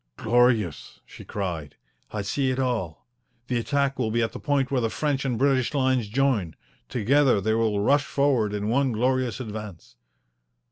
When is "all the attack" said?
2.57-3.99